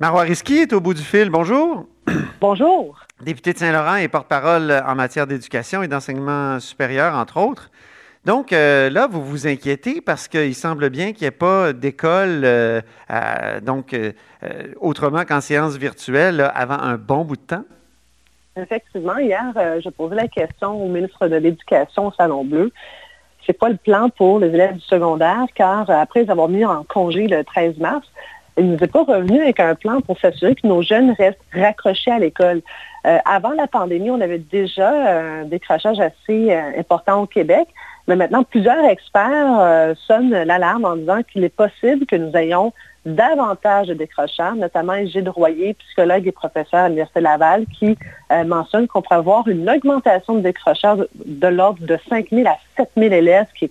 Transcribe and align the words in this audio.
Marois 0.00 0.22
Risky 0.22 0.56
est 0.56 0.72
au 0.72 0.80
bout 0.80 0.92
du 0.92 1.02
fil. 1.02 1.30
Bonjour. 1.30 1.86
Bonjour. 2.40 2.98
Député 3.22 3.52
de 3.52 3.58
Saint-Laurent 3.58 3.94
et 3.94 4.08
porte-parole 4.08 4.72
en 4.84 4.96
matière 4.96 5.28
d'éducation 5.28 5.84
et 5.84 5.88
d'enseignement 5.88 6.58
supérieur, 6.58 7.14
entre 7.14 7.36
autres. 7.36 7.70
Donc 8.24 8.52
euh, 8.52 8.90
là, 8.90 9.06
vous 9.06 9.24
vous 9.24 9.46
inquiétez 9.46 10.00
parce 10.00 10.26
qu'il 10.26 10.56
semble 10.56 10.90
bien 10.90 11.12
qu'il 11.12 11.22
n'y 11.22 11.28
ait 11.28 11.30
pas 11.30 11.72
d'école, 11.72 12.42
euh, 12.44 12.80
donc 13.62 13.94
euh, 13.94 14.12
autrement 14.80 15.24
qu'en 15.24 15.40
séance 15.40 15.76
virtuelle, 15.76 16.50
avant 16.56 16.78
un 16.80 16.96
bon 16.96 17.24
bout 17.24 17.36
de 17.36 17.42
temps? 17.42 17.64
Effectivement, 18.56 19.18
hier, 19.18 19.52
je 19.80 19.88
posais 19.90 20.16
la 20.16 20.26
question 20.26 20.84
au 20.84 20.88
ministre 20.88 21.28
de 21.28 21.36
l'Éducation 21.36 22.08
au 22.08 22.12
Salon 22.12 22.44
Bleu. 22.44 22.72
C'est 23.46 23.58
pas 23.58 23.68
le 23.68 23.76
plan 23.76 24.08
pour 24.08 24.40
les 24.40 24.48
élèves 24.48 24.74
du 24.74 24.80
secondaire, 24.80 25.44
car 25.54 25.88
après 25.90 26.28
avoir 26.30 26.48
mis 26.48 26.64
en 26.64 26.82
congé 26.82 27.28
le 27.28 27.44
13 27.44 27.78
mars, 27.78 28.06
il 28.56 28.66
ne 28.66 28.76
nous 28.76 28.84
est 28.84 28.92
pas 28.92 29.04
revenu 29.04 29.40
avec 29.40 29.60
un 29.60 29.74
plan 29.74 30.00
pour 30.00 30.18
s'assurer 30.18 30.54
que 30.54 30.66
nos 30.66 30.82
jeunes 30.82 31.14
restent 31.18 31.40
raccrochés 31.52 32.10
à 32.10 32.18
l'école. 32.18 32.62
avant 33.24 33.50
la 33.50 33.66
pandémie, 33.66 34.10
on 34.10 34.20
avait 34.20 34.38
déjà 34.38 34.90
un 34.90 35.44
décrochage 35.44 35.98
assez 36.00 36.54
important 36.78 37.22
au 37.22 37.26
Québec. 37.26 37.68
Mais 38.06 38.16
maintenant, 38.16 38.42
plusieurs 38.42 38.84
experts 38.84 39.60
euh, 39.60 39.94
sonnent 40.06 40.30
l'alarme 40.30 40.84
en 40.84 40.96
disant 40.96 41.22
qu'il 41.22 41.42
est 41.44 41.54
possible 41.54 42.04
que 42.06 42.16
nous 42.16 42.36
ayons 42.36 42.72
davantage 43.06 43.88
de 43.88 43.94
décrocheurs, 43.94 44.56
notamment 44.56 44.94
Gilles 45.06 45.28
Royer, 45.28 45.74
psychologue 45.74 46.26
et 46.26 46.32
professeur 46.32 46.80
à 46.80 46.88
l'Université 46.88 47.20
Laval, 47.20 47.66
qui 47.78 47.96
euh, 48.32 48.44
mentionne 48.44 48.86
qu'on 48.86 49.02
pourrait 49.02 49.16
avoir 49.16 49.48
une 49.48 49.68
augmentation 49.68 50.34
de 50.34 50.40
décrocheurs 50.40 50.98
de, 51.24 51.46
l'ordre 51.48 51.84
de 51.84 51.98
5 52.08 52.28
000 52.30 52.46
à 52.46 52.56
7 52.76 52.90
000 52.96 53.12
élèves, 53.12 53.46
ce 53.54 53.58
qui 53.58 53.64
est 53.66 53.70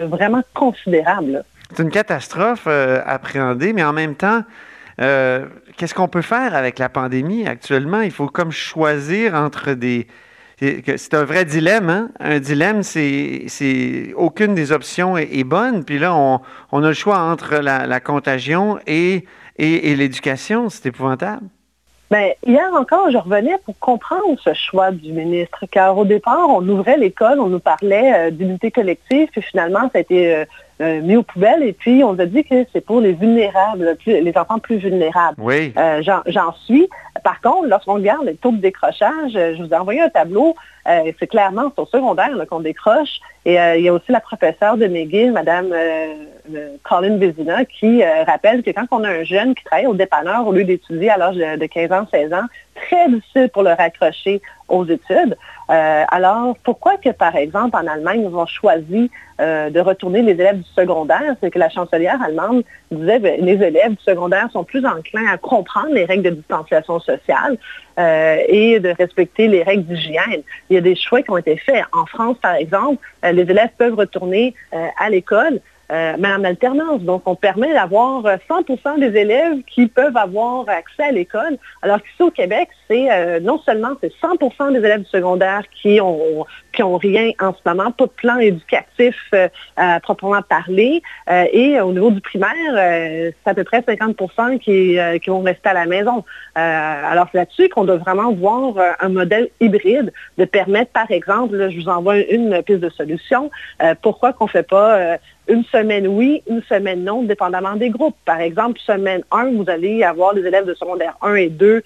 vraiment 0.00 0.42
considérable. 0.54 1.44
C'est 1.74 1.82
une 1.82 1.90
catastrophe 1.90 2.64
euh, 2.66 3.02
appréhendée, 3.04 3.72
mais 3.72 3.82
en 3.82 3.92
même 3.92 4.14
temps, 4.14 4.42
qu'est-ce 4.96 5.92
qu'on 5.92 6.06
peut 6.06 6.22
faire 6.22 6.54
avec 6.54 6.78
la 6.78 6.88
pandémie 6.88 7.48
actuellement? 7.48 8.00
Il 8.00 8.12
faut 8.12 8.28
comme 8.28 8.52
choisir 8.52 9.34
entre 9.34 9.72
des, 9.72 10.06
c'est 10.58 11.14
un 11.14 11.24
vrai 11.24 11.44
dilemme. 11.44 11.90
Hein? 11.90 12.10
Un 12.20 12.38
dilemme, 12.38 12.82
c'est 12.82 14.12
aucune 14.16 14.54
des 14.54 14.72
options 14.72 15.16
est, 15.16 15.44
bonne. 15.44 15.84
Puis 15.84 15.98
là, 15.98 16.14
on, 16.14 16.40
a 16.82 16.88
le 16.88 16.92
choix 16.92 17.18
entre 17.18 17.56
la, 17.56 18.00
contagion 18.00 18.78
et, 18.86 19.24
et, 19.56 19.96
l'éducation. 19.96 20.68
C'est 20.68 20.86
épouvantable. 20.86 21.46
Bien, 22.10 22.32
hier 22.46 22.68
encore, 22.74 23.10
je 23.10 23.16
revenais 23.16 23.56
pour 23.64 23.78
comprendre 23.78 24.38
ce 24.42 24.52
choix 24.52 24.90
du 24.90 25.12
ministre, 25.12 25.64
car 25.70 25.96
au 25.96 26.04
départ, 26.04 26.48
on 26.48 26.66
ouvrait 26.68 26.98
l'école, 26.98 27.40
on 27.40 27.48
nous 27.48 27.60
parlait 27.60 28.12
euh, 28.14 28.30
d'unité 28.30 28.70
collective, 28.70 29.28
puis 29.32 29.40
finalement, 29.40 29.90
ça 29.92 29.98
a 29.98 29.98
été 30.00 30.34
euh, 30.34 30.44
euh, 30.82 31.00
mis 31.00 31.16
aux 31.16 31.22
poubelles, 31.22 31.62
et 31.62 31.72
puis 31.72 32.04
on 32.04 32.12
nous 32.12 32.20
a 32.20 32.26
dit 32.26 32.44
que 32.44 32.66
c'est 32.72 32.82
pour 32.82 33.00
les 33.00 33.12
vulnérables, 33.12 33.96
les 34.06 34.32
enfants 34.36 34.58
plus 34.58 34.76
vulnérables. 34.76 35.36
Oui. 35.40 35.72
J'en 36.02 36.52
suis. 36.64 36.88
Par 37.24 37.40
contre, 37.40 37.66
lorsqu'on 37.66 37.94
regarde 37.94 38.26
les 38.26 38.36
taux 38.36 38.52
de 38.52 38.58
décrochage, 38.58 39.32
je 39.32 39.60
vous 39.60 39.70
ai 39.70 39.76
envoyé 39.76 40.00
un 40.00 40.10
tableau 40.10 40.54
euh, 40.86 41.12
c'est 41.18 41.26
clairement 41.26 41.72
au 41.76 41.86
secondaire 41.86 42.30
qu'on 42.48 42.60
décroche. 42.60 43.20
Et 43.46 43.58
euh, 43.58 43.76
il 43.76 43.84
y 43.84 43.88
a 43.88 43.92
aussi 43.92 44.12
la 44.12 44.20
professeure 44.20 44.76
de 44.76 44.86
McGill, 44.86 45.32
Mme 45.32 45.70
euh, 45.72 46.76
Colin 46.82 47.16
Vézina, 47.16 47.64
qui 47.64 48.02
rappelle 48.04 48.62
que 48.62 48.70
quand 48.70 48.86
on 48.90 49.04
a 49.04 49.08
un 49.08 49.24
jeune 49.24 49.54
qui 49.54 49.64
travaille 49.64 49.86
au 49.86 49.94
dépanneur 49.94 50.46
au 50.46 50.52
lieu 50.52 50.64
d'étudier 50.64 51.10
à 51.10 51.16
l'âge 51.16 51.36
de, 51.36 51.66
15 51.66 51.92
ans, 51.92 52.06
16 52.12 52.32
ans, 52.34 52.44
très 52.74 53.08
difficile 53.08 53.48
pour 53.50 53.62
le 53.62 53.70
raccrocher 53.70 54.42
aux 54.68 54.84
études. 54.84 55.36
Alors, 55.68 56.56
pourquoi 56.62 56.96
que, 56.98 57.10
par 57.10 57.36
exemple, 57.36 57.76
en 57.76 57.86
Allemagne, 57.86 58.26
ils 58.28 58.34
ont 58.34 58.46
choisi 58.46 59.10
de 59.38 59.80
retourner 59.80 60.22
les 60.22 60.32
élèves 60.32 60.58
du 60.58 60.70
secondaire? 60.74 61.36
C'est 61.40 61.50
que 61.50 61.58
la 61.58 61.70
chancelière 61.70 62.20
allemande 62.22 62.62
disait 62.90 63.18
que 63.18 63.22
ben, 63.22 63.44
les 63.44 63.54
élèves 63.54 63.92
du 63.92 64.02
secondaire 64.02 64.48
sont 64.52 64.64
plus 64.64 64.84
enclins 64.84 65.26
à 65.26 65.38
comprendre 65.38 65.92
les 65.92 66.04
règles 66.04 66.22
de 66.22 66.30
distanciation 66.30 67.00
sociale 67.00 67.56
et 67.98 68.78
de 68.80 68.94
respecter 68.98 69.48
les 69.48 69.62
règles 69.62 69.84
d'hygiène 69.84 70.42
il 70.70 70.74
y 70.74 70.76
a 70.76 70.80
des 70.80 70.96
choix 70.96 71.22
qui 71.22 71.30
ont 71.30 71.36
été 71.36 71.56
faits. 71.56 71.84
En 71.92 72.06
France, 72.06 72.36
par 72.40 72.54
exemple, 72.54 73.04
euh, 73.24 73.32
les 73.32 73.42
élèves 73.42 73.70
peuvent 73.76 73.94
retourner 73.94 74.54
euh, 74.72 74.86
à 74.98 75.10
l'école 75.10 75.60
euh, 75.92 76.14
mais 76.18 76.28
en 76.28 76.44
alternance. 76.44 77.02
Donc, 77.02 77.22
on 77.26 77.34
permet 77.34 77.72
d'avoir 77.72 78.22
100% 78.22 78.98
des 79.00 79.18
élèves 79.18 79.62
qui 79.64 79.86
peuvent 79.86 80.16
avoir 80.16 80.68
accès 80.68 81.04
à 81.04 81.12
l'école, 81.12 81.58
alors 81.82 82.02
qu'ici 82.02 82.22
au 82.22 82.30
Québec, 82.30 82.68
c'est 82.88 83.40
non 83.40 83.58
seulement 83.60 83.90
c'est 84.00 84.12
100% 84.22 84.72
des 84.72 84.78
élèves 84.78 85.00
du 85.00 85.08
secondaire 85.08 85.62
qui 85.82 86.00
ont, 86.00 86.46
qui 86.74 86.82
ont 86.82 86.96
rien 86.96 87.30
en 87.40 87.52
ce 87.52 87.58
moment, 87.66 87.90
pas 87.90 88.06
de 88.06 88.10
plan 88.10 88.38
éducatif 88.38 89.16
à 89.76 90.00
proprement 90.00 90.42
parler, 90.42 91.02
et 91.52 91.80
au 91.80 91.92
niveau 91.92 92.10
du 92.10 92.20
primaire, 92.20 92.52
c'est 92.74 93.50
à 93.50 93.54
peu 93.54 93.64
près 93.64 93.82
50 93.86 94.16
qui, 94.60 94.98
qui 95.22 95.30
vont 95.30 95.42
rester 95.42 95.68
à 95.70 95.74
la 95.74 95.86
maison. 95.86 96.24
alors, 96.54 97.26
c'est 97.32 97.38
là-dessus 97.38 97.68
qu'on 97.68 97.84
doit 97.84 97.96
vraiment 97.96 98.32
voir 98.32 98.74
un 99.00 99.08
modèle 99.08 99.48
hybride 99.60 100.12
de 100.38 100.44
permettre, 100.44 100.92
par 100.92 101.10
exemple, 101.10 101.70
je 101.70 101.76
vous 101.80 101.88
envoie 101.88 102.18
une 102.18 102.62
piste 102.62 102.80
de 102.80 102.90
solution, 102.90 103.50
pourquoi 104.02 104.32
qu'on 104.32 104.46
ne 104.46 104.50
fait 104.50 104.62
pas 104.62 105.18
une 105.48 105.64
semaine 105.64 106.06
oui, 106.06 106.42
une 106.48 106.62
semaine 106.62 107.04
non, 107.04 107.22
dépendamment 107.22 107.76
des 107.76 107.90
groupes. 107.90 108.16
Par 108.24 108.40
exemple, 108.40 108.80
semaine 108.80 109.22
1, 109.30 109.52
vous 109.52 109.64
allez 109.68 110.02
avoir 110.02 110.32
les 110.32 110.42
élèves 110.42 110.66
de 110.66 110.74
secondaire 110.74 111.16
1 111.22 111.34
et 111.34 111.48
2 111.48 111.66
euh, 111.66 111.82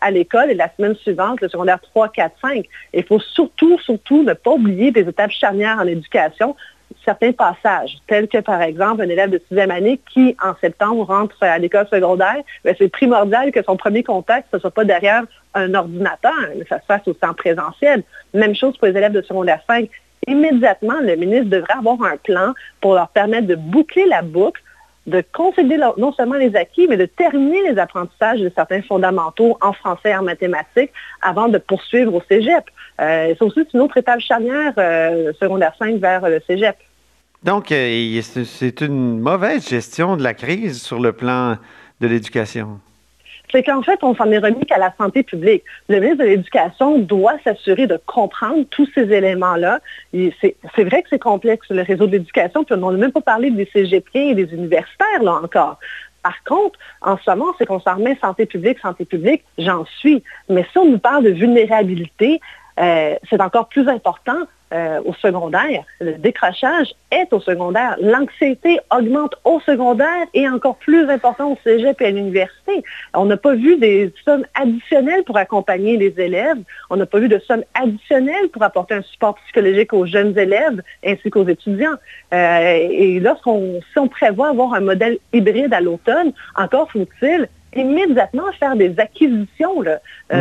à 0.00 0.10
l'école 0.10 0.50
et 0.50 0.54
la 0.54 0.70
semaine 0.76 0.96
suivante, 0.96 1.40
le 1.40 1.48
secondaire 1.48 1.80
3, 1.80 2.08
4, 2.08 2.34
5. 2.40 2.66
Il 2.94 3.04
faut 3.04 3.20
surtout, 3.20 3.78
surtout 3.80 4.17
ne 4.22 4.34
pas 4.34 4.52
oublier 4.52 4.90
des 4.90 5.02
étapes 5.02 5.30
charnières 5.30 5.78
en 5.80 5.86
éducation, 5.86 6.56
certains 7.04 7.32
passages, 7.32 7.98
tels 8.06 8.28
que 8.28 8.38
par 8.38 8.62
exemple 8.62 9.02
un 9.02 9.08
élève 9.08 9.30
de 9.30 9.40
sixième 9.48 9.70
année 9.70 10.00
qui, 10.12 10.36
en 10.42 10.54
septembre, 10.60 11.04
rentre 11.04 11.36
à 11.42 11.58
l'école 11.58 11.86
secondaire, 11.88 12.42
ben, 12.64 12.74
c'est 12.78 12.88
primordial 12.88 13.52
que 13.52 13.62
son 13.62 13.76
premier 13.76 14.02
contact 14.02 14.52
ne 14.52 14.58
soit 14.58 14.70
pas 14.70 14.84
derrière 14.84 15.24
un 15.54 15.74
ordinateur, 15.74 16.32
que 16.58 16.66
ça 16.68 16.80
se 16.80 16.86
fasse 16.86 17.06
aussi 17.06 17.18
en 17.22 17.34
présentiel. 17.34 18.02
Même 18.34 18.54
chose 18.54 18.76
pour 18.76 18.88
les 18.88 18.96
élèves 18.96 19.12
de 19.12 19.22
secondaire 19.22 19.60
5 19.66 19.88
immédiatement, 20.26 21.00
le 21.00 21.16
ministre 21.16 21.48
devrait 21.48 21.78
avoir 21.78 22.02
un 22.02 22.16
plan 22.16 22.52
pour 22.80 22.94
leur 22.94 23.08
permettre 23.08 23.46
de 23.46 23.54
boucler 23.54 24.06
la 24.06 24.22
boucle, 24.22 24.62
de 25.08 25.24
consolider 25.32 25.78
non 25.96 26.12
seulement 26.12 26.36
les 26.36 26.54
acquis, 26.54 26.86
mais 26.88 26.96
de 26.96 27.06
terminer 27.06 27.70
les 27.70 27.78
apprentissages 27.78 28.40
de 28.40 28.50
certains 28.54 28.82
fondamentaux 28.82 29.56
en 29.60 29.72
français 29.72 30.10
et 30.10 30.16
en 30.16 30.22
mathématiques 30.22 30.92
avant 31.22 31.48
de 31.48 31.58
poursuivre 31.58 32.14
au 32.14 32.22
cégep. 32.28 32.64
Euh, 33.00 33.34
c'est 33.38 33.42
aussi 33.42 33.60
une 33.72 33.80
autre 33.80 33.96
étape 33.96 34.20
charnière, 34.20 34.72
euh, 34.78 35.32
secondaire 35.40 35.72
5 35.78 35.96
vers 35.96 36.28
le 36.28 36.40
cégep. 36.46 36.76
Donc, 37.42 37.72
euh, 37.72 38.20
c'est 38.22 38.80
une 38.80 39.20
mauvaise 39.20 39.68
gestion 39.68 40.16
de 40.16 40.22
la 40.22 40.34
crise 40.34 40.82
sur 40.82 41.00
le 41.00 41.12
plan 41.12 41.56
de 42.00 42.06
l'éducation 42.06 42.80
c'est 43.52 43.62
qu'en 43.62 43.82
fait, 43.82 43.98
on 44.02 44.14
s'en 44.14 44.30
est 44.30 44.38
remis 44.38 44.64
qu'à 44.66 44.78
la 44.78 44.92
santé 44.96 45.22
publique. 45.22 45.64
Le 45.88 46.00
ministre 46.00 46.24
de 46.24 46.28
l'Éducation 46.28 46.98
doit 46.98 47.38
s'assurer 47.44 47.86
de 47.86 47.98
comprendre 48.06 48.64
tous 48.70 48.88
ces 48.94 49.12
éléments-là. 49.12 49.80
C'est 50.12 50.84
vrai 50.84 51.02
que 51.02 51.08
c'est 51.10 51.18
complexe, 51.18 51.66
le 51.70 51.82
réseau 51.82 52.06
de 52.06 52.12
l'éducation, 52.12 52.64
puis 52.64 52.74
on 52.80 52.90
n'a 52.90 52.98
même 52.98 53.12
pas 53.12 53.20
parlé 53.20 53.50
des 53.50 53.68
CGP 53.72 54.30
et 54.30 54.34
des 54.34 54.52
universitaires, 54.54 55.22
là 55.22 55.40
encore. 55.42 55.78
Par 56.22 56.42
contre, 56.44 56.78
en 57.00 57.16
ce 57.16 57.30
moment, 57.30 57.52
c'est 57.58 57.66
qu'on 57.66 57.80
s'en 57.80 57.94
remet 57.94 58.16
santé 58.20 58.44
publique, 58.44 58.78
santé 58.80 59.04
publique, 59.04 59.44
j'en 59.56 59.84
suis. 59.98 60.22
Mais 60.48 60.66
si 60.72 60.78
on 60.78 60.84
nous 60.84 60.98
parle 60.98 61.24
de 61.24 61.30
vulnérabilité, 61.30 62.40
euh, 62.78 63.14
c'est 63.28 63.40
encore 63.40 63.68
plus 63.68 63.88
important 63.88 64.46
euh, 64.72 65.00
au 65.04 65.14
secondaire. 65.14 65.84
Le 66.00 66.12
décrochage 66.12 66.94
est 67.10 67.32
au 67.32 67.40
secondaire. 67.40 67.96
L'anxiété 68.00 68.78
augmente 68.94 69.34
au 69.44 69.60
secondaire 69.60 70.26
et 70.34 70.48
encore 70.48 70.76
plus 70.76 71.08
important 71.08 71.52
au 71.52 71.58
cégep 71.64 72.00
et 72.00 72.06
à 72.06 72.10
l'université. 72.10 72.82
On 73.14 73.24
n'a 73.24 73.36
pas 73.36 73.54
vu 73.54 73.76
des 73.76 74.12
sommes 74.24 74.44
additionnelles 74.54 75.24
pour 75.24 75.36
accompagner 75.38 75.96
les 75.96 76.14
élèves. 76.20 76.58
On 76.90 76.96
n'a 76.96 77.06
pas 77.06 77.18
vu 77.18 77.28
de 77.28 77.38
sommes 77.38 77.64
additionnelles 77.74 78.48
pour 78.52 78.62
apporter 78.62 78.94
un 78.94 79.02
support 79.02 79.36
psychologique 79.44 79.92
aux 79.92 80.06
jeunes 80.06 80.38
élèves 80.38 80.82
ainsi 81.04 81.30
qu'aux 81.30 81.46
étudiants. 81.46 81.96
Euh, 82.34 82.88
et 82.90 83.20
lorsqu'on 83.20 83.80
si 83.92 83.98
on 83.98 84.08
prévoit 84.08 84.48
avoir 84.48 84.74
un 84.74 84.80
modèle 84.80 85.18
hybride 85.32 85.72
à 85.72 85.80
l'automne, 85.80 86.32
encore 86.56 86.90
faut-il 86.90 87.48
immédiatement 87.78 88.44
faire 88.58 88.76
des 88.76 88.98
acquisitions 88.98 89.82
euh, 89.86 89.96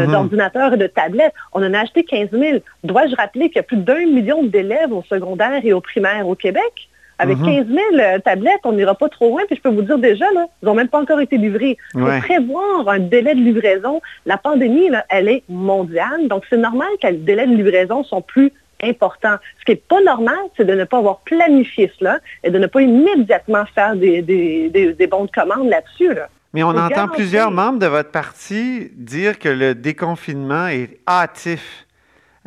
mhm. 0.06 0.12
d'ordinateurs 0.12 0.74
et 0.74 0.78
de 0.78 0.88
tablettes. 0.88 1.34
On 1.54 1.64
en 1.64 1.74
a 1.74 1.80
acheté 1.80 2.04
15 2.04 2.30
000. 2.32 2.60
Dois-je 2.84 3.16
rappeler 3.16 3.48
qu'il 3.48 3.58
y 3.58 3.60
a 3.60 3.64
plus 3.64 3.78
d'un 3.78 4.06
million 4.06 4.44
d'élèves 4.44 4.92
au 4.92 5.04
secondaire 5.04 5.62
et 5.64 5.74
au 5.74 5.82
primaire 5.82 6.28
au 6.28 6.36
Québec? 6.36 6.90
Avec 7.20 7.38
15 7.40 7.66
mhm. 7.66 7.74
000 7.74 7.80
euh, 8.00 8.20
tablettes, 8.20 8.62
on 8.64 8.74
n'ira 8.74 8.94
pas 8.94 9.10
trop 9.10 9.30
loin. 9.30 9.42
Puis 9.48 9.56
je 9.56 9.62
peux 9.62 9.70
vous 9.70 9.82
dire 9.82 9.98
déjà, 9.98 10.26
là, 10.34 10.46
ils 10.62 10.66
n'ont 10.66 10.76
même 10.76 10.88
pas 10.88 11.00
encore 11.00 11.20
été 11.20 11.38
livrés. 11.38 11.78
Il 11.96 12.02
faut 12.02 12.20
prévoir 12.20 12.88
un 12.88 13.00
délai 13.00 13.34
de 13.34 13.40
livraison. 13.40 14.02
La 14.26 14.38
pandémie, 14.38 14.90
elle 15.10 15.30
est 15.30 15.44
mondiale. 15.50 16.28
Donc, 16.28 16.44
c'est 16.50 16.58
normal 16.58 16.90
que 17.02 17.08
les 17.08 17.18
délais 17.18 17.48
de 17.48 17.56
livraison 17.56 18.04
sont 18.04 18.22
plus 18.22 18.52
importants. 18.84 19.38
Ce 19.60 19.66
qui 19.66 19.72
n'est 19.72 19.84
pas 19.90 20.02
normal, 20.02 20.38
c'est 20.56 20.66
de 20.66 20.74
ne 20.74 20.84
pas 20.84 20.98
avoir 20.98 21.20
planifié 21.20 21.92
cela 21.98 22.20
et 22.44 22.52
de 22.52 22.60
ne 22.60 22.68
pas 22.68 22.82
immédiatement 22.82 23.66
faire 23.74 23.96
des, 23.96 24.22
des, 24.22 25.08
bons 25.08 25.26
de 25.26 25.32
commande 25.32 25.70
là-dessus. 25.70 26.14
Là. 26.14 26.28
Mais 26.54 26.64
on 26.64 26.70
entend 26.70 27.08
plusieurs 27.08 27.52
membres 27.52 27.80
de 27.80 27.88
votre 27.88 28.12
parti 28.12 28.90
dire 28.94 29.38
que 29.38 29.50
le 29.50 29.76
déconfinement 29.76 30.68
est 30.68 31.00
hâtif. 31.08 31.86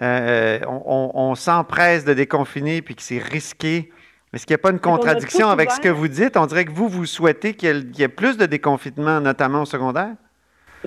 Euh, 0.03 0.59
on, 0.67 1.35
s'empresse 1.35 2.07
de 2.07 2.15
déconfiner 2.15 2.81
puis 2.81 2.95
que 2.95 3.03
c'est 3.03 3.19
risqué 3.19 3.93
Est-ce 4.33 4.47
qu'il 4.47 4.55
n'y 4.55 4.61
a 4.61 4.63
pas 4.63 4.71
une 4.71 4.81
contradiction 4.81 5.51
avec 5.51 5.71
ce 5.71 5.81
que 5.81 5.91
vous 5.91 6.09
dites? 6.09 6.39
On 6.39 6.47
dirait 6.47 6.65
que 6.65 6.71
vous, 6.71 6.89
vous 6.89 7.05
souhaitez 7.05 7.53
qu'il 7.53 7.93
y, 7.95 8.03
ait 8.03 8.09
plus 8.09 8.39
de 8.39 8.47
déconfinement, 8.47 9.21
notamment 9.21 9.63
au 9.63 9.67
secondaire? 9.67 10.15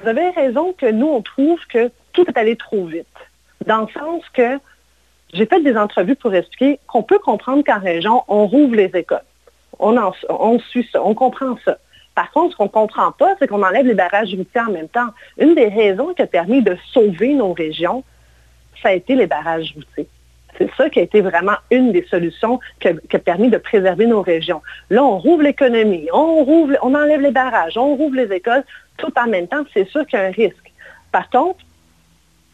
Vous 0.01 0.07
avez 0.07 0.29
raison 0.31 0.73
que 0.73 0.89
nous, 0.89 1.05
on 1.05 1.21
trouve 1.21 1.59
que 1.67 1.91
tout 2.13 2.25
est 2.27 2.37
allé 2.37 2.55
trop 2.55 2.87
vite. 2.87 3.05
Dans 3.67 3.81
le 3.81 3.87
sens 3.93 4.23
que 4.33 4.57
j'ai 5.31 5.45
fait 5.45 5.61
des 5.61 5.77
entrevues 5.77 6.15
pour 6.15 6.33
expliquer 6.33 6.79
qu'on 6.87 7.03
peut 7.03 7.19
comprendre 7.19 7.63
qu'en 7.63 7.79
région, 7.79 8.23
on 8.27 8.47
rouvre 8.47 8.75
les 8.75 8.91
écoles. 8.95 9.21
On, 9.77 9.95
on 10.29 10.59
suit 10.59 10.87
ça, 10.91 11.03
on 11.03 11.13
comprend 11.13 11.55
ça. 11.63 11.77
Par 12.15 12.31
contre, 12.31 12.51
ce 12.51 12.57
qu'on 12.57 12.65
ne 12.65 12.69
comprend 12.69 13.11
pas, 13.11 13.35
c'est 13.39 13.47
qu'on 13.47 13.63
enlève 13.63 13.85
les 13.85 13.95
barrages 13.95 14.33
routiers 14.35 14.61
en 14.61 14.71
même 14.71 14.89
temps. 14.89 15.09
Une 15.37 15.55
des 15.55 15.67
raisons 15.67 16.13
qui 16.13 16.21
a 16.21 16.27
permis 16.27 16.61
de 16.61 16.77
sauver 16.91 17.33
nos 17.33 17.53
régions, 17.53 18.03
ça 18.81 18.89
a 18.89 18.93
été 18.93 19.15
les 19.15 19.27
barrages 19.27 19.73
routiers. 19.75 20.07
C'est 20.57 20.69
ça 20.75 20.89
qui 20.89 20.99
a 20.99 21.01
été 21.01 21.21
vraiment 21.21 21.55
une 21.71 21.91
des 21.91 22.03
solutions 22.03 22.59
qui 22.79 22.87
a, 22.89 23.19
permis 23.19 23.49
de 23.49 23.57
préserver 23.57 24.05
nos 24.05 24.21
régions. 24.21 24.61
Là, 24.91 25.03
on 25.03 25.17
rouvre 25.17 25.41
l'économie, 25.41 26.07
on, 26.13 26.43
rouvre, 26.43 26.77
on 26.83 26.93
enlève 26.93 27.21
les 27.21 27.31
barrages, 27.31 27.77
on 27.77 27.95
rouvre 27.95 28.15
les 28.15 28.31
écoles, 28.31 28.63
tout 28.97 29.11
en 29.17 29.27
même 29.27 29.47
temps. 29.47 29.63
C'est 29.73 29.87
sûr 29.89 30.05
qu'il 30.05 30.19
y 30.19 30.21
a 30.21 30.25
un 30.25 30.31
risque. 30.31 30.71
Par 31.11 31.29
contre, 31.31 31.59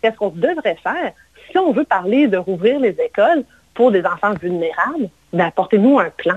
qu'est-ce 0.01 0.15
qu'on 0.15 0.29
devrait 0.29 0.77
faire? 0.81 1.11
Si 1.51 1.57
on 1.57 1.73
veut 1.73 1.83
parler 1.83 2.27
de 2.27 2.37
rouvrir 2.37 2.79
les 2.79 2.95
écoles 3.01 3.43
pour 3.73 3.91
des 3.91 4.05
enfants 4.05 4.33
vulnérables, 4.41 5.09
ben, 5.33 5.47
apportez-nous 5.47 5.99
un 5.99 6.09
plan. 6.09 6.35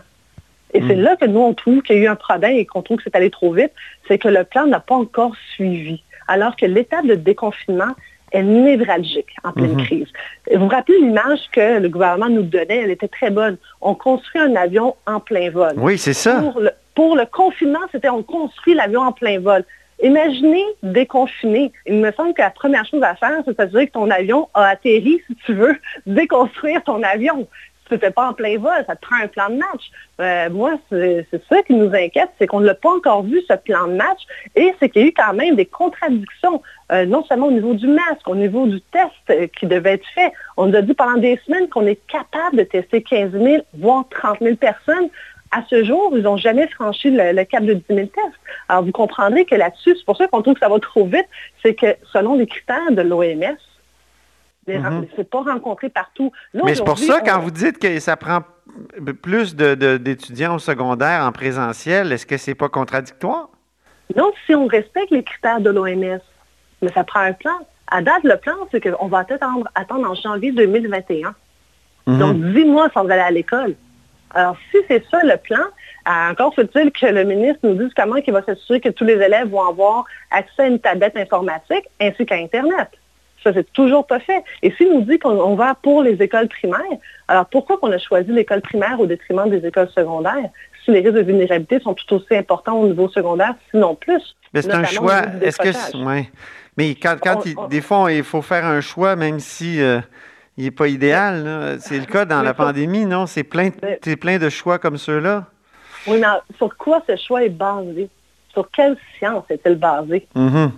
Et 0.75 0.81
c'est 0.87 0.97
hmm. 0.97 1.03
là 1.03 1.17
que 1.17 1.27
nous, 1.27 1.41
on 1.41 1.55
trouve 1.55 1.83
qu'il 1.83 1.97
y 1.97 1.99
a 2.01 2.03
eu 2.03 2.09
un 2.09 2.17
problème 2.17 2.57
et 2.57 2.67
qu'on 2.67 2.83
trouve 2.83 2.99
que 2.99 3.03
c'est 3.05 3.17
allé 3.17 3.31
trop 3.31 3.53
vite, 3.53 3.73
c'est 4.09 4.19
que 4.19 4.29
le 4.29 4.45
plan 4.45 4.67
n'a 4.67 4.81
pas 4.81 4.95
encore 4.95 5.35
suivi. 5.55 6.03
Alors 6.29 6.57
que 6.57 6.67
l'étape 6.67 7.07
de 7.07 7.15
déconfinement 7.15 7.95
est 8.33 8.43
névralgique 8.43 9.37
en 9.45 9.53
pleine 9.53 9.75
hmm. 9.75 9.85
crise. 9.85 10.09
Vous 10.51 10.61
vous 10.61 10.69
rappelez 10.69 10.99
l'image 11.01 11.41
que 11.53 11.79
le 11.79 11.89
gouvernement 11.89 12.31
nous 12.31 12.43
donnait, 12.43 12.79
elle 12.79 12.91
était 12.91 13.09
très 13.09 13.31
bonne. 13.31 13.59
On 13.83 13.95
construit 13.95 14.41
un 14.41 14.57
avion 14.57 14.97
en 15.07 15.21
plein 15.21 15.51
vol. 15.51 15.75
Oui, 15.77 15.99
c'est 15.99 16.15
ça. 16.15 16.41
Pour 16.41 16.61
le, 16.61 16.71
pour 16.95 17.17
le 17.17 17.27
confinement, 17.27 17.81
c'était 17.91 18.09
on 18.09 18.23
construit 18.23 18.75
l'avion 18.75 19.03
en 19.03 19.13
plein 19.13 19.39
vol. 19.39 19.65
Imaginez 20.03 20.65
déconfiner. 20.83 21.73
Il 21.87 21.97
me 21.97 22.11
semble 22.13 22.35
que 22.35 22.43
la 22.43 22.51
première 22.51 22.85
chose 22.87 23.03
à 23.03 23.15
faire, 23.15 23.43
c'est 23.45 23.57
s'assurer 23.57 23.87
que 23.87 23.93
ton 23.93 24.11
avion 24.11 24.49
a 24.55 24.65
atterri, 24.69 25.21
si 25.27 25.37
tu 25.47 25.55
veux, 25.55 25.77
déconstruire 26.07 26.83
ton 26.83 27.03
avion 27.03 27.47
tu 27.93 27.97
ne 27.97 28.09
fais 28.09 28.11
pas 28.11 28.29
en 28.29 28.33
plein 28.33 28.59
vol, 28.59 28.73
ça 28.87 28.97
te 28.97 29.03
prend 29.03 29.17
un 29.23 29.29
plan 29.29 29.51
de 29.51 29.57
match. 29.57 29.91
Euh, 30.21 30.49
moi, 30.51 30.79
c'est 30.91 31.27
ça 31.49 31.63
qui 31.63 31.75
nous 31.75 31.95
inquiète, 31.95 32.31
c'est 32.39 32.47
qu'on 32.47 32.61
ne 32.61 32.67
l'a 32.67 32.75
pas 32.75 32.91
encore 32.91 33.23
vu, 33.23 33.41
ce 33.49 33.55
plan 33.55 33.87
de 33.87 33.95
match, 33.95 34.21
et 34.57 34.73
c'est 34.81 34.89
qu'il 34.89 35.03
y 35.03 35.05
a 35.05 35.09
eu 35.09 35.13
quand 35.13 35.35
même 35.35 35.57
des 35.57 35.67
contradictions, 35.67 36.63
euh, 36.91 37.05
non 37.05 37.25
seulement 37.25 37.49
au 37.49 37.53
niveau 37.53 37.75
du 37.75 37.87
masque, 37.87 38.27
au 38.27 38.35
niveau 38.35 38.67
du 38.67 38.81
test 38.81 39.11
euh, 39.31 39.47
qui 39.59 39.67
devait 39.67 39.95
être 39.95 40.07
fait. 40.15 40.33
On 40.57 40.67
nous 40.67 40.77
a 40.77 40.83
dit 40.83 40.95
pendant 40.95 41.19
des 41.19 41.39
semaines 41.45 41.69
qu'on 41.69 41.87
est 41.87 42.01
capable 42.07 42.57
de 42.57 42.63
tester 42.63 43.03
15 43.03 43.33
000, 43.33 43.63
voire 43.79 44.05
30 44.11 44.39
000 44.41 44.57
personnes. 44.57 45.11
À 45.51 45.63
ce 45.69 45.85
jour, 45.85 46.15
ils 46.17 46.23
n'ont 46.23 46.39
jamais 46.39 46.67
franchi 46.69 47.11
le, 47.11 47.45
cap 47.45 47.63
de 47.63 47.75
10 47.75 47.83
000 47.91 48.01
tests. 48.07 48.41
Alors, 48.71 48.85
vous 48.85 48.93
comprendrez 48.93 49.45
que 49.45 49.55
là-dessus, 49.55 49.95
c'est 49.99 50.07
pour 50.07 50.17
ça 50.17 50.27
qu'on 50.29 50.41
trouve 50.41 50.55
que 50.55 50.61
ça 50.61 50.71
va 50.71 50.79
trop 50.79 51.05
vite, 51.05 51.27
c'est 51.63 51.75
que 51.75 51.95
selon 52.11 52.37
les 52.37 52.47
critères 52.47 52.91
de 52.91 53.03
l'OMS, 53.03 53.59
Mhm. 54.69 55.07
C'est 55.17 55.29
pas 55.29 55.43
rencontré 55.43 55.89
partout. 55.89 56.31
Mais 56.55 56.75
c'est 56.75 56.85
pour 56.85 56.99
ça, 56.99 57.21
quand 57.21 57.41
vous 57.41 57.51
dites 57.51 57.79
que 57.79 57.99
ça 57.99 58.17
prend 58.17 58.43
plus 59.23 59.57
d'étudiants 59.57 60.55
au 60.55 60.59
secondaire 60.59 61.25
en 61.25 61.33
présentiel, 61.33 62.13
est-ce 62.13 62.27
que 62.27 62.37
c'est 62.37 62.55
pas 62.55 62.69
contradictoire? 62.69 63.49
Non, 64.15 64.31
si 64.47 64.55
on 64.55 64.67
respecte 64.67 65.11
les 65.11 65.25
critères 65.25 65.61
de 65.61 65.71
l'OMS, 65.71 66.21
mais 66.81 66.93
ça 66.95 67.03
prend 67.05 67.21
un 67.21 67.33
plan. 67.33 67.59
À 67.89 68.03
date, 68.03 68.25
le 68.25 68.37
plan, 68.37 68.55
c'est 68.71 68.81
qu'on 68.81 69.09
va 69.09 69.19
attendre, 69.19 69.69
attendre 69.75 70.11
en 70.11 70.15
janvier 70.15 70.53
2021. 70.53 71.35
Mhm. 72.07 72.19
Donc, 72.19 72.37
dix 72.55 72.65
mois 72.65 72.89
sans 72.95 73.05
aller 73.09 73.21
à 73.21 73.31
l'école. 73.31 73.75
Alors, 74.35 74.57
si 74.71 74.79
c'est 74.89 75.05
ça 75.11 75.21
le 75.25 75.37
plan, 75.37 75.65
encore 76.07 76.55
faut-il 76.55 76.91
que 76.91 77.07
le 77.07 77.25
ministre 77.25 77.61
nous 77.65 77.75
dise 77.75 77.93
comment 77.95 78.17
il 78.17 78.33
va 78.33 78.43
s'assurer 78.43 78.81
que 78.81 78.89
tous 78.89 79.05
les 79.05 79.15
élèves 79.15 79.49
vont 79.49 79.67
avoir 79.69 80.05
accès 80.31 80.63
à 80.63 80.67
une 80.67 80.79
tablette 80.79 81.17
informatique 81.17 81.87
ainsi 82.01 82.25
qu'à 82.25 82.37
Internet. 82.37 82.89
Ça, 83.43 83.53
c'est 83.53 83.73
toujours 83.73 84.07
pas 84.07 84.21
fait. 84.21 84.45
Et 84.63 84.71
s'il 84.73 84.93
nous 84.93 85.03
dit 85.03 85.19
qu'on 85.19 85.55
va 85.55 85.75
pour 85.75 86.03
les 86.03 86.21
écoles 86.23 86.49
primaires, 86.49 86.81
alors 87.29 87.47
pourquoi 87.47 87.77
qu'on 87.79 87.91
a 87.91 87.99
choisi 87.99 88.31
l'école 88.31 88.61
primaire 88.61 89.01
au 89.01 89.07
détriment 89.07 89.49
des 89.51 89.67
écoles 89.67 89.89
secondaires 89.95 90.51
si 90.85 90.91
les 90.91 91.01
risques 91.01 91.15
de 91.15 91.23
vulnérabilité 91.23 91.81
sont 91.81 91.95
tout 91.95 92.15
aussi 92.15 92.37
importants 92.37 92.79
au 92.79 92.87
niveau 92.87 93.09
secondaire, 93.09 93.55
sinon 93.71 93.95
plus? 93.95 94.37
Mais 94.55 94.63
c'est 94.63 94.75
un 94.75 94.85
choix. 94.85 95.23
Est-ce 95.41 95.59
que. 95.59 96.05
Ouais. 96.05 96.31
Mais 96.77 96.95
quand, 96.95 97.17
des 97.69 97.81
fois, 97.81 98.13
il 98.13 98.23
faut 98.23 98.43
faire 98.43 98.65
un 98.65 98.81
choix, 98.81 99.17
même 99.17 99.41
si. 99.41 99.81
Euh, 99.81 100.01
il 100.59 100.65
n'est 100.65 100.71
pas 100.71 100.87
idéal. 100.87 101.79
C'est 101.81 101.99
le 101.99 102.05
cas 102.05 102.27
dans 102.27 102.43
la 102.43 102.53
pandémie, 102.53 103.07
non? 103.07 103.27
C'est 103.27 103.43
plein, 103.43 103.71
plein 103.71 104.39
de 104.39 104.51
choix 104.51 104.79
comme 104.79 104.99
ceux-là. 104.99 105.47
Oui, 106.07 106.19
mais 106.21 106.27
sur 106.59 106.77
quoi 106.77 107.03
ce 107.09 107.17
choix 107.17 107.43
est 107.43 107.49
basé? 107.49 108.11
Sur 108.53 108.71
quelle 108.71 108.99
science 109.17 109.45
est-il 109.49 109.77
basé? 109.77 110.29
Mm-hmm. 110.37 110.71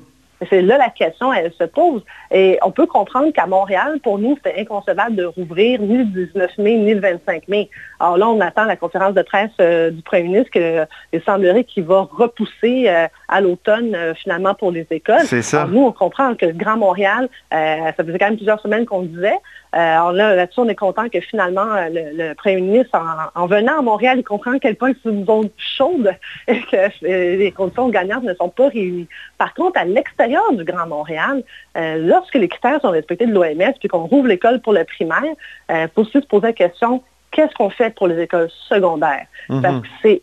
C'est 0.50 0.62
là 0.62 0.78
la 0.78 0.90
question, 0.90 1.32
elle 1.32 1.52
se 1.52 1.64
pose. 1.64 2.02
Et 2.30 2.58
on 2.62 2.70
peut 2.70 2.86
comprendre 2.86 3.32
qu'à 3.32 3.46
Montréal, 3.46 4.00
pour 4.02 4.18
nous, 4.18 4.36
c'était 4.36 4.60
inconcevable 4.60 5.16
de 5.16 5.24
rouvrir 5.24 5.80
ni 5.80 5.98
le 5.98 6.04
19 6.04 6.58
mai, 6.58 6.76
ni 6.76 6.94
le 6.94 7.00
25 7.00 7.48
mai. 7.48 7.70
Alors 8.00 8.16
là, 8.16 8.28
on 8.28 8.40
attend 8.40 8.64
la 8.64 8.76
conférence 8.76 9.14
de 9.14 9.22
presse 9.22 9.50
euh, 9.60 9.90
du 9.90 10.02
premier 10.02 10.24
ministre 10.24 10.50
qu'il 10.50 11.22
semblerait 11.24 11.64
qu'il 11.64 11.84
va 11.84 12.08
repousser 12.10 12.88
euh, 12.88 13.06
à 13.28 13.40
l'automne 13.40 13.94
euh, 13.94 14.14
finalement 14.14 14.54
pour 14.54 14.70
les 14.70 14.86
écoles. 14.90 15.24
C'est 15.24 15.42
ça. 15.42 15.66
nous, 15.70 15.84
on 15.84 15.92
comprend 15.92 16.34
que 16.34 16.46
le 16.46 16.52
Grand 16.52 16.76
Montréal, 16.76 17.28
ça 17.50 17.92
faisait 17.96 18.18
quand 18.18 18.26
même 18.26 18.36
plusieurs 18.36 18.60
semaines 18.60 18.86
qu'on 18.86 19.02
le 19.02 19.08
disait. 19.08 19.38
Alors 19.76 20.12
là, 20.12 20.34
là-dessus, 20.34 20.60
on 20.60 20.68
est 20.68 20.74
content 20.74 21.08
que 21.08 21.20
finalement, 21.20 21.66
le, 21.90 22.34
premier 22.34 22.60
ministre, 22.60 22.98
en, 23.34 23.46
venant 23.46 23.78
à 23.78 23.82
Montréal, 23.82 24.18
il 24.18 24.24
comprend 24.24 24.52
à 24.52 24.58
quel 24.58 24.76
point 24.76 24.92
c'est 25.02 25.10
une 25.10 25.26
zone 25.26 25.50
chaude 25.56 26.14
et 26.48 26.60
que 26.60 27.04
les 27.06 27.52
conditions 27.52 27.88
gagnantes 27.88 28.24
ne 28.24 28.34
sont 28.34 28.48
pas 28.48 28.68
réunies. 28.68 29.08
Par 29.38 29.52
contre, 29.54 29.78
à 29.78 29.84
l'extérieur 29.84 30.52
du 30.52 30.64
Grand 30.64 30.86
Montréal, 30.86 31.42
lorsque 31.74 32.34
les 32.34 32.48
critères 32.48 32.80
sont 32.80 32.90
respectés 32.90 33.26
de 33.26 33.32
l'OMS, 33.32 33.74
puis 33.80 33.88
qu'on 33.88 34.06
rouvre 34.06 34.28
l'école 34.28 34.60
pour 34.60 34.72
le 34.72 34.84
primaire, 34.84 35.34
il 35.68 35.88
faut 35.94 36.02
aussi 36.02 36.20
se 36.20 36.26
poser 36.26 36.48
la 36.48 36.52
question, 36.52 37.02
qu'est-ce 37.34 37.54
qu'on 37.54 37.70
fait 37.70 37.94
pour 37.94 38.06
les 38.06 38.22
écoles 38.22 38.50
secondaires? 38.68 39.26
Mhm. 39.48 39.62
Parce 39.62 39.80
que 40.02 40.20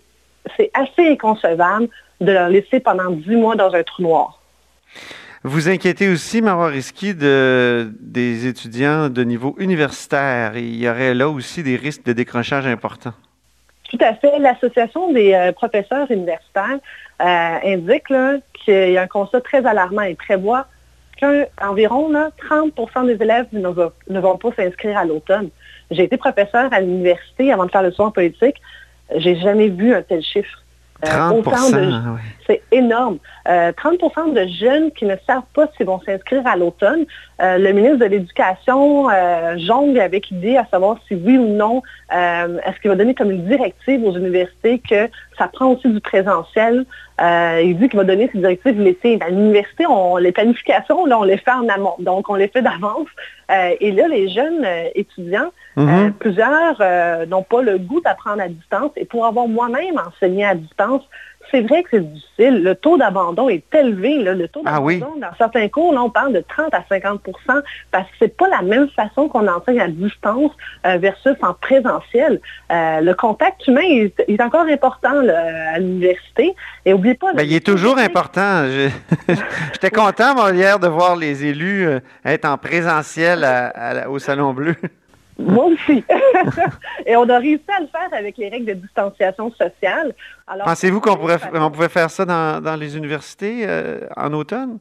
c'est 0.57 0.71
assez 0.73 1.09
inconcevable 1.09 1.89
de 2.19 2.31
leur 2.31 2.49
laisser 2.49 2.79
pendant 2.79 3.11
dix 3.11 3.35
mois 3.35 3.55
dans 3.55 3.73
un 3.73 3.83
trou 3.83 4.03
noir. 4.03 4.41
Vous 5.43 5.69
inquiétez 5.69 6.07
aussi, 6.09 6.39
Marois 6.41 6.67
Risky, 6.67 7.15
de, 7.15 7.91
des 7.99 8.45
étudiants 8.45 9.09
de 9.09 9.23
niveau 9.23 9.55
universitaire. 9.57 10.55
Il 10.55 10.75
y 10.75 10.87
aurait 10.87 11.15
là 11.15 11.29
aussi 11.29 11.63
des 11.63 11.77
risques 11.77 12.05
de 12.05 12.13
décrochage 12.13 12.67
importants. 12.67 13.13
Tout 13.89 13.97
à 14.01 14.13
fait. 14.13 14.37
L'Association 14.37 15.11
des 15.11 15.33
euh, 15.33 15.51
professeurs 15.51 16.09
universitaires 16.11 16.77
euh, 17.21 17.57
indique 17.65 18.13
qu'il 18.63 18.91
y 18.91 18.97
a 18.97 19.01
un 19.01 19.07
constat 19.07 19.41
très 19.41 19.65
alarmant 19.65 20.03
et 20.03 20.13
prévoit 20.13 20.67
qu'environ 21.19 22.11
30% 22.11 23.07
des 23.07 23.23
élèves 23.23 23.47
ne, 23.51 23.67
ne 24.09 24.19
vont 24.19 24.37
pas 24.37 24.49
s'inscrire 24.55 24.97
à 24.97 25.05
l'automne. 25.05 25.49
J'ai 25.89 26.03
été 26.03 26.17
professeur 26.17 26.71
à 26.71 26.81
l'université 26.81 27.51
avant 27.51 27.65
de 27.65 27.71
faire 27.71 27.83
le 27.83 27.91
soin 27.91 28.11
politique. 28.11 28.61
J'ai 29.15 29.35
jamais 29.39 29.69
vu 29.69 29.93
un 29.93 30.03
tel 30.03 30.21
chiffre. 30.21 30.61
30 31.03 31.47
euh, 31.73 31.91
C'est 32.51 32.63
énorme. 32.73 33.17
30% 33.47 33.47
euh, 33.47 34.33
de 34.33 34.51
jeunes 34.51 34.91
qui 34.91 35.05
ne 35.05 35.15
savent 35.25 35.43
pas 35.53 35.67
s'ils 35.77 35.85
vont 35.85 36.01
s'inscrire 36.01 36.45
à 36.45 36.57
l'automne. 36.57 37.05
Euh, 37.41 37.57
le 37.57 37.71
ministre 37.71 37.99
de 37.99 38.05
l'Éducation 38.05 39.07
jongle 39.57 39.99
avec 40.01 40.29
l'idée 40.29 40.57
à 40.57 40.65
savoir 40.65 40.97
si 41.07 41.15
oui 41.15 41.37
ou 41.37 41.47
non, 41.47 41.81
est-ce 42.11 42.79
qu'il 42.81 42.89
va 42.89 42.97
donner 42.97 43.15
comme 43.15 43.31
une 43.31 43.45
directive 43.45 44.03
aux 44.03 44.17
universités 44.17 44.79
que 44.79 45.09
ça 45.37 45.47
prend 45.47 45.67
aussi 45.71 45.87
du 45.87 46.01
présentiel? 46.01 46.85
il 47.63 47.77
dit 47.77 47.87
qu'il 47.87 47.99
va 47.99 48.03
donner 48.03 48.29
ses 48.33 48.39
directives 48.39 48.81
l'été. 48.81 49.19
À 49.21 49.29
l'université, 49.29 49.85
les 50.19 50.31
planifications, 50.31 51.05
là, 51.05 51.19
on 51.19 51.23
les 51.23 51.37
fait 51.37 51.51
en 51.51 51.69
amont. 51.69 51.95
Donc, 51.99 52.29
on 52.29 52.35
les 52.35 52.47
fait 52.47 52.63
d'avance. 52.63 53.07
et 53.79 53.91
là, 53.91 54.07
les 54.07 54.27
jeunes 54.29 54.65
étudiants, 54.95 55.51
mm-hmm. 55.77 56.13
plusieurs 56.13 57.27
n'ont 57.27 57.43
pas 57.43 57.61
le 57.61 57.77
goût 57.77 58.01
d'apprendre 58.01 58.41
à 58.41 58.47
distance. 58.47 58.91
Et 58.97 59.05
pour 59.05 59.25
avoir 59.25 59.47
moi-même 59.47 60.01
enseigné 60.05 60.45
à 60.45 60.55
distance, 60.55 61.03
c'est 61.51 61.61
vrai 61.61 61.83
que 61.83 61.89
c'est 61.91 62.13
difficile. 62.13 62.63
Le 62.63 62.75
taux 62.75 62.97
d'abandon 62.97 63.49
est 63.49 63.63
élevé. 63.73 64.17
Le 64.23 64.47
taux 64.47 64.63
ah 64.65 64.79
d'abandon, 64.79 65.13
dans 65.17 65.35
certains 65.37 65.67
cours, 65.67 65.93
là, 65.93 66.01
on 66.01 66.09
parle 66.09 66.33
de 66.33 66.43
30 66.47 66.73
à 66.73 66.81
50% 66.89 67.19
parce 67.91 68.05
que 68.05 68.15
c'est 68.19 68.35
pas 68.35 68.47
la 68.47 68.61
même 68.61 68.89
façon 68.89 69.27
qu'on 69.27 69.47
enseigne 69.47 69.79
à 69.79 69.87
distance 69.87 70.51
euh, 70.85 70.97
versus 70.97 71.35
en 71.41 71.53
présentiel. 71.53 72.39
Euh, 72.71 73.01
le 73.01 73.13
contact 73.13 73.67
humain 73.67 73.81
est, 73.81 74.41
encore 74.41 74.65
important 74.65 75.21
à 75.27 75.77
l'université. 75.77 76.55
Et 76.85 76.93
oubliez 76.93 77.15
pas... 77.15 77.33
Ben, 77.33 77.43
il 77.43 77.53
est 77.53 77.65
toujours 77.65 77.97
important. 77.97 78.65
J'étais 79.73 79.91
content, 79.91 80.33
moi, 80.35 80.51
hier, 80.51 80.79
de 80.79 80.87
voir 80.87 81.15
les 81.15 81.45
élus 81.45 81.87
euh, 81.87 81.99
être 82.25 82.45
en 82.45 82.57
présentiel 82.57 83.45
au 84.09 84.19
Salon 84.19 84.53
Bleu. 84.53 84.75
Moi 85.41 85.65
aussi. 85.65 86.03
Et 87.05 87.15
on 87.15 87.27
a 87.29 87.37
réussi 87.37 87.63
à 87.75 87.81
le 87.81 87.87
faire 87.87 88.09
avec 88.11 88.37
les 88.37 88.49
règles 88.49 88.65
de 88.65 88.73
distanciation 88.73 89.51
sociale. 89.51 90.13
Pensez-vous 90.65 91.01
qu'on 91.01 91.15
pourrait, 91.15 91.37
on 91.53 91.71
pouvait 91.71 91.89
faire 91.89 92.09
ça 92.09 92.25
dans, 92.25 92.79
les 92.79 92.97
universités 92.97 93.63
euh, 93.67 94.07
en 94.15 94.33
automne? 94.33 94.79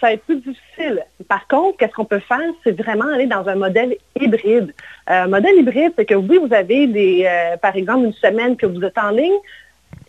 ça 0.00 0.08
va 0.08 0.14
être 0.14 0.24
plus 0.24 0.36
difficile. 0.36 1.02
Par 1.28 1.46
contre, 1.46 1.78
qu'est-ce 1.78 1.92
qu'on 1.92 2.04
peut 2.04 2.18
faire, 2.18 2.50
c'est 2.62 2.78
vraiment 2.78 3.06
aller 3.14 3.26
dans 3.26 3.48
un 3.48 3.54
modèle 3.54 3.96
hybride. 4.20 4.74
Un 5.06 5.28
modèle 5.28 5.56
hybride, 5.56 5.92
c'est 5.96 6.04
que 6.04 6.14
oui, 6.14 6.38
vous 6.38 6.52
avez 6.52 6.86
des, 6.88 7.26
par 7.62 7.74
exemple, 7.74 8.06
une 8.06 8.12
semaine 8.12 8.54
que 8.56 8.66
vous 8.66 8.82
êtes 8.82 8.98
en 8.98 9.10
ligne, 9.10 9.38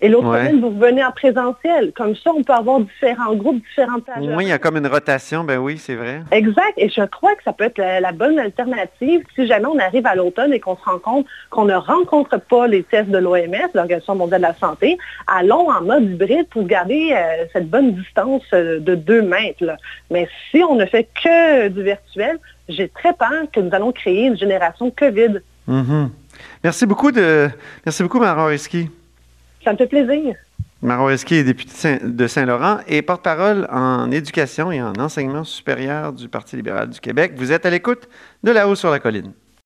et 0.01 0.09
l'autre 0.09 0.27
semaine, 0.27 0.59
vous 0.59 0.77
venez 0.77 1.03
en 1.03 1.11
présentiel. 1.11 1.91
Comme 1.93 2.15
ça, 2.15 2.31
on 2.35 2.43
peut 2.43 2.53
avoir 2.53 2.81
différents 2.81 3.33
groupes, 3.35 3.61
différentes 3.69 4.03
plages. 4.03 4.23
Oui, 4.35 4.45
il 4.45 4.49
y 4.49 4.51
a 4.51 4.59
comme 4.59 4.77
une 4.77 4.87
rotation, 4.87 5.43
ben 5.43 5.57
oui, 5.57 5.77
c'est 5.77 5.95
vrai. 5.95 6.21
Exact. 6.31 6.73
Et 6.77 6.89
je 6.89 7.03
crois 7.05 7.33
que 7.35 7.43
ça 7.43 7.53
peut 7.53 7.63
être 7.63 7.77
la, 7.77 8.11
bonne 8.11 8.37
alternative 8.39 9.21
si 9.35 9.47
jamais 9.47 9.65
on 9.65 9.79
arrive 9.79 10.05
à 10.05 10.15
l'automne 10.15 10.53
et 10.53 10.59
qu'on 10.59 10.75
se 10.75 10.83
rend 10.83 10.99
compte 10.99 11.25
qu'on 11.49 11.65
ne 11.65 11.75
rencontre 11.75 12.37
pas 12.39 12.67
les 12.67 12.83
tests 12.83 13.09
de 13.09 13.17
l'OMS, 13.17 13.69
l'Organisation 13.73 14.15
mondiale 14.15 14.41
de 14.41 14.47
la 14.47 14.53
santé. 14.53 14.97
Allons 15.27 15.69
en 15.69 15.81
mode 15.81 16.03
hybride 16.03 16.47
pour 16.49 16.65
garder 16.65 17.11
euh, 17.13 17.45
cette 17.53 17.69
bonne 17.69 17.93
distance 17.93 18.43
euh, 18.53 18.79
de 18.79 18.95
deux 18.95 19.21
mètres. 19.21 19.63
Mais 20.11 20.27
si 20.51 20.63
on 20.63 20.75
ne 20.75 20.85
fait 20.85 21.07
que 21.23 21.67
du 21.69 21.83
virtuel, 21.83 22.37
j'ai 22.67 22.89
très 22.89 23.13
peur 23.13 23.43
que 23.53 23.59
nous 23.59 23.73
allons 23.73 23.91
créer 23.91 24.25
une 24.25 24.37
génération 24.37 24.91
COVID. 24.91 25.41
Mm-hmm. 25.69 26.09
Merci 26.63 26.85
beaucoup 26.85 27.11
de, 27.11 27.49
merci 27.85 28.03
beaucoup. 28.03 28.19
Ça 29.65 29.73
me 29.73 29.77
fait 29.77 29.87
plaisir. 29.87 30.35
Est 30.83 31.43
député 31.43 31.97
de 32.03 32.27
Saint-Laurent 32.27 32.77
et 32.87 33.01
porte-parole 33.01 33.67
en 33.71 34.11
éducation 34.11 34.71
et 34.71 34.79
en 34.79 34.93
enseignement 34.99 35.43
supérieur 35.43 36.13
du 36.13 36.29
Parti 36.29 36.55
libéral 36.55 36.91
du 36.91 36.99
Québec. 36.99 37.33
Vous 37.35 37.51
êtes 37.51 37.65
à 37.65 37.71
l'écoute 37.71 38.07
de 38.43 38.51
La 38.51 38.69
Haut 38.69 38.75
sur 38.75 38.91
la 38.91 38.99
colline. 38.99 39.33